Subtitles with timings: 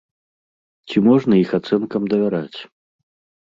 [0.87, 2.59] Ці можна іх ацэнкам давяраць?